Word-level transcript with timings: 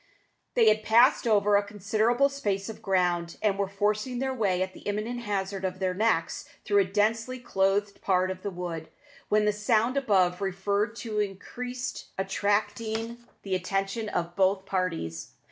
They 0.55 0.67
had 0.67 0.81
passed 0.81 1.27
over 1.27 1.55
a 1.57 1.61
considerable 1.61 2.27
space 2.27 2.69
of 2.69 2.81
ground, 2.81 3.37
and 3.39 3.55
were 3.55 3.67
forcing 3.67 4.17
their 4.17 4.33
way 4.33 4.63
at 4.63 4.73
the 4.73 4.79
imminent 4.79 5.19
hazard 5.19 5.63
of 5.63 5.77
their 5.77 5.93
necks 5.93 6.45
through 6.65 6.79
a 6.79 6.85
densely 6.85 7.37
clothed 7.37 8.01
part 8.01 8.31
of 8.31 8.41
the 8.41 8.49
wood, 8.49 8.89
when 9.29 9.45
the 9.45 9.53
sound 9.53 9.97
above 9.97 10.41
referred 10.41 10.95
to 11.05 11.19
increased, 11.19 12.07
attracting 12.17 13.19
the 13.43 13.53
attention 13.53 14.09
of 14.09 14.35
both 14.35 14.65
parties. 14.65 15.33